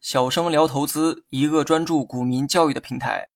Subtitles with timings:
[0.00, 3.28] 小生聊投资，一个专注股民教育的平台。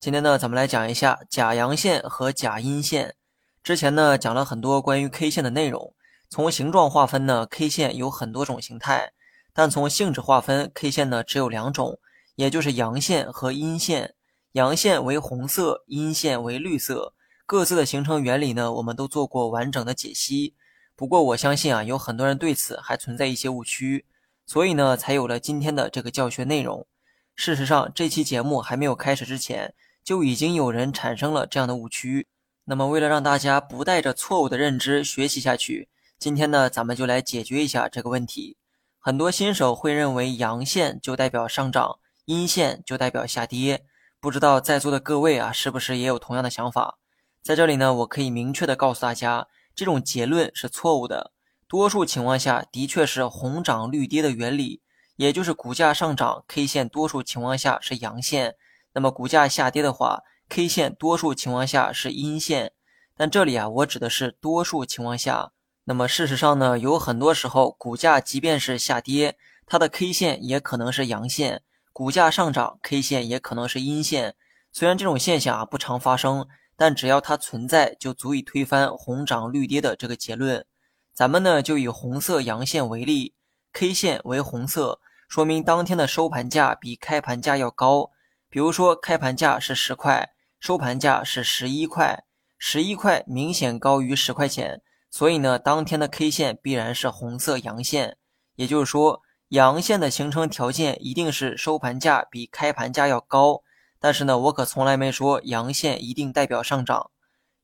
[0.00, 3.14] 今天呢，咱们来讲一下假阳线和假阴线。
[3.62, 5.94] 之前呢，讲了很多关于 K 线的内容。
[6.28, 9.12] 从形状划分呢，K 线有很多种形态，
[9.52, 12.00] 但从性质划分，K 线呢只有两种，
[12.34, 14.14] 也就是阳线和阴线。
[14.52, 17.14] 阳线为红色，阴线为绿色。
[17.46, 20.54] 各自的形成原理呢，我们都做过完整的解析。
[20.96, 24.04] 不过我相信啊，有很多人对此还存在一些误区。
[24.46, 26.86] 所以呢，才有了今天的这个教学内容。
[27.34, 32.28] 事实上，这期节目还没有开始之前，就已经有人产生了这样的误区。
[32.66, 35.88] 那么，为了让大家不带着错误的认知学习下去，
[36.18, 38.56] 今天呢，咱们就来解决一下这个问题。
[38.98, 43.84] 很多新手会认为阳线就代表上涨，阴线就代表下跌。
[44.20, 46.98] 不知道在座的各位啊，是不是也有同样的想法？
[47.42, 51.32] 在这里呢，我可以明确的告诉大家，这种结论是错误的。
[51.66, 54.82] 多数情况下的确是红涨绿跌的原理，
[55.16, 58.52] 也就是股价上涨，K 线多数情况下是阳线；
[58.92, 62.72] 那么股价下跌的话，K 线多数情况下是阴线。
[63.16, 65.52] 但这里啊，我指的是多数情况下。
[65.84, 71.58] 那么事实上呢，有很多时候股价即便是下跌，它的 K 线也可能是阳线；
[71.92, 74.34] 股价上涨，K 线也可能是阴线。
[74.72, 80.64] 虽然这种现象啊不常发生，但只要它存在，就足以推翻红涨绿跌的这个结论。
[81.12, 83.34] 咱们呢就以红色阳线为例
[83.72, 88.10] ，K 线为红色，说明当天的收盘价比开盘价要高。
[88.48, 92.24] 比如说开盘价是十块，收盘价是十一块，
[92.58, 98.16] 十一块明显高于十块钱，所以呢当天的 K 线必然是红色阳线。
[98.56, 103.62] 也就是说，阳线的形成条件一定是收盘价比开盘价要高。
[104.04, 107.10] 但是呢，我可从来没说阳线一定代表上涨。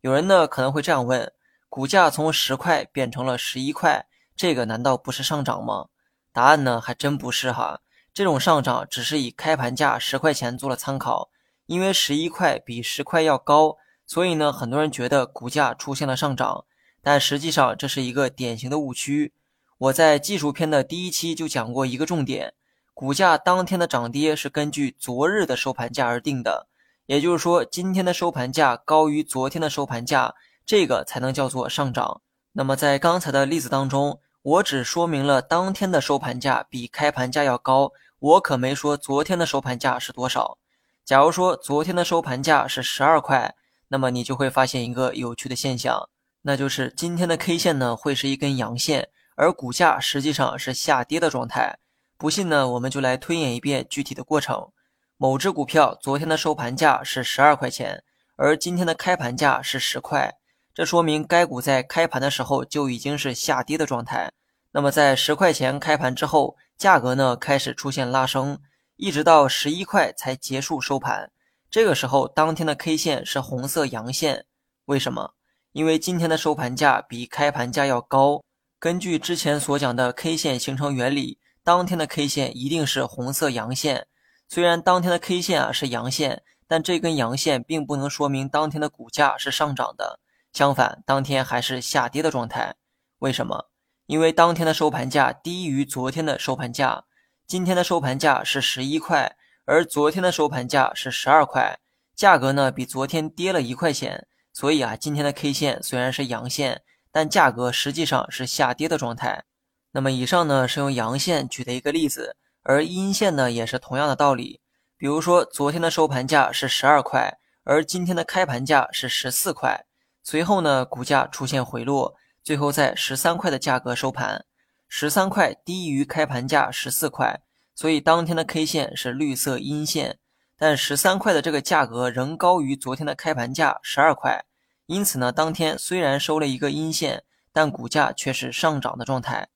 [0.01, 1.31] 有人呢可能会这样问。
[1.69, 5.89] 股价从十块变成了十一块，这个难道不是上涨吗？
[6.33, 7.83] 答案呢，还真不是哈。
[8.15, 11.29] 这种上涨只是以开盘价十块钱做了参考，
[11.67, 13.77] 因为十一块比十块要高，
[14.07, 16.65] 所以呢，很多人觉得股价出现了上涨，
[17.03, 19.35] 但实际上这是一个典型的误区。
[19.77, 22.55] 我在技术篇的第一期就讲过一个重点：
[23.01, 26.67] 股价当天的涨跌是根据昨日的收盘价而定的，
[27.07, 30.35] 也就是说，今天的收盘价高于昨天的收盘价。
[30.67, 32.21] 这个才能叫做上涨。
[32.53, 40.59] 那么在刚才的例子当中，我只说明了当天的收盘价比开盘价要高，我可没说昨天的收盘价是多少。
[41.03, 43.55] 假如说昨天的收盘价是十二块，
[43.89, 46.07] 那么你就会发现一个有趣的现象，
[46.43, 51.79] 那就是今天的 K 线呢会是一根阳线，而股价实际上是下跌的状态。
[52.21, 54.69] 不信呢，我们就来推演一遍具体的过程。
[55.17, 58.05] 某只股票昨天的收盘价是十二块钱，
[58.37, 60.35] 而今天的开盘价是十块。
[60.75, 64.31] 这说明该股在开盘的时候就已经是下跌的状态。
[64.73, 68.59] 那么在十块钱开盘之后，价格呢开始出现拉升，
[68.97, 71.33] 一直到十一块才结束收盘。
[71.71, 74.45] 这个时候，当天的 K 线是红色阳线。
[74.85, 75.33] 为什么？
[75.73, 78.43] 因为今天的收盘价比开盘价要高。
[78.79, 81.39] 根据之前所讲的 K 线形成原理，
[81.71, 84.09] 当天的 K 线一定是红色阳线。
[84.49, 90.19] 虽然当天的 K 线啊是阳线，但这根阳线并不能说明当天的股价是上涨的。
[90.53, 92.75] 相反，当天还是下跌的状态。
[93.21, 93.71] 为什么？
[94.07, 97.05] 因为当天的收盘价低于昨天的收盘价。
[97.47, 101.79] 今天的收盘价是十一块，而昨天的收盘价是十二块，
[102.17, 104.27] 价格呢比昨天跌了一块钱。
[104.53, 106.83] 所以啊，今天的 K 线虽然是阳线，
[107.13, 109.45] 但价格实际上是下跌的状态。
[109.93, 114.61] 那么以上呢是用阳线举的一个例子，而阴线呢也是同样的道理。
[114.97, 119.87] 比如说，昨天的收盘价是十二块，而今天的开盘价是十四块。
[120.23, 122.15] 随后呢，股价出现回落，
[122.45, 124.45] 最后在十三块的价格收盘，
[124.89, 127.41] 十三块低于开盘价十四块，
[127.75, 130.19] 所以当天的 K 线是绿色阴线。
[130.59, 134.45] 但十三块的这个价格仍高于昨天的开盘价十二块，
[134.85, 139.49] 因此呢，当天虽然收了一个阴线，但股价却是上涨的状态。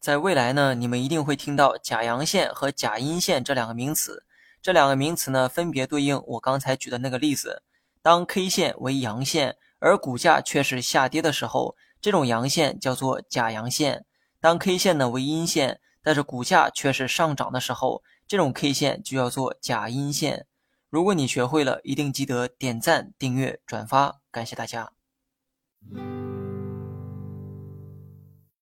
[0.00, 4.24] 在未来呢，你们一定会听到假阳线和假阴线这两个名词，
[4.62, 7.62] 这两个名词呢，分别对应我刚才举的那个例子，
[8.02, 9.56] 当 K 线为阳线。
[9.82, 14.04] 而股价却是下跌的时候，这种阳线叫做假阳线。
[14.38, 20.46] 当 K 线呢为阴线，但是股价却是上涨的时候，这种 K 线就叫做假阴线。
[20.90, 24.92] 如果你学会了，一定记得点赞、订阅、转发，感谢大家。